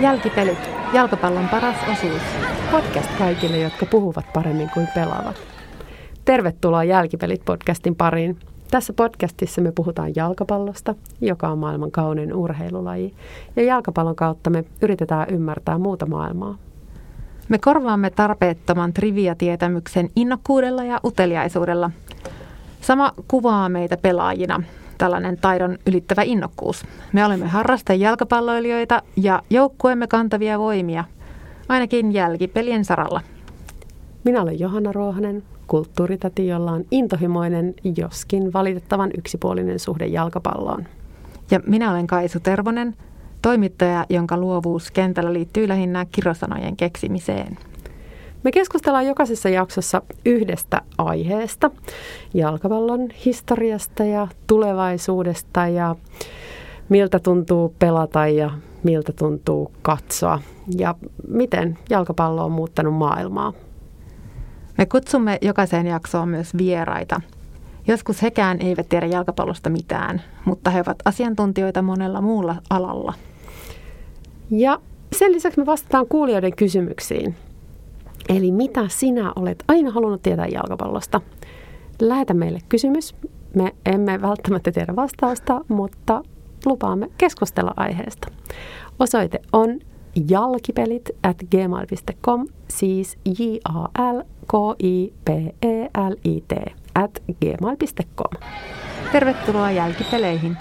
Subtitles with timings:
[0.00, 2.22] Jälkipelit, jalkapallon paras osuus.
[2.70, 5.36] Podcast kaikille, jotka puhuvat paremmin kuin pelaavat.
[6.24, 8.38] Tervetuloa Jälkipelit-podcastin pariin.
[8.70, 13.14] Tässä podcastissa me puhutaan jalkapallosta, joka on maailman kaunein urheilulaji.
[13.56, 16.58] Ja jalkapallon kautta me yritetään ymmärtää muuta maailmaa.
[17.48, 21.90] Me korvaamme tarpeettoman trivia-tietämyksen innokkuudella ja uteliaisuudella.
[22.80, 24.62] Sama kuvaa meitä pelaajina,
[25.00, 26.84] tällainen taidon ylittävä innokkuus.
[27.12, 31.04] Me olemme harrastajia jalkapalloilijoita ja joukkueemme kantavia voimia,
[31.68, 33.20] ainakin jälkipelien saralla.
[34.24, 40.86] Minä olen Johanna Ruohonen, kulttuuritäti, jolla on intohimoinen, joskin valitettavan yksipuolinen suhde jalkapalloon.
[41.50, 42.96] Ja minä olen Kaisu Tervonen,
[43.42, 47.58] toimittaja, jonka luovuus kentällä liittyy lähinnä kirosanojen keksimiseen.
[48.42, 51.70] Me keskustellaan jokaisessa jaksossa yhdestä aiheesta,
[52.34, 55.96] jalkapallon historiasta ja tulevaisuudesta ja
[56.88, 58.50] miltä tuntuu pelata ja
[58.82, 60.40] miltä tuntuu katsoa
[60.78, 60.94] ja
[61.28, 63.52] miten jalkapallo on muuttanut maailmaa.
[64.78, 67.20] Me kutsumme jokaiseen jaksoon myös vieraita.
[67.86, 73.14] Joskus hekään eivät tiedä jalkapallosta mitään, mutta he ovat asiantuntijoita monella muulla alalla.
[74.50, 74.80] Ja
[75.16, 77.34] sen lisäksi me vastataan kuulijoiden kysymyksiin.
[78.28, 81.20] Eli mitä sinä olet aina halunnut tietää jalkapallosta?
[82.02, 83.14] Lähetä meille kysymys.
[83.54, 86.22] Me emme välttämättä tiedä vastausta, mutta
[86.66, 88.28] lupaamme keskustella aiheesta.
[88.98, 89.78] Osoite on
[90.28, 95.28] jalkipelit at gmail.com, siis j a l k i p
[95.62, 96.52] e l i t
[96.94, 98.48] at gmail.com.
[99.12, 100.56] Tervetuloa jälkipeleihin!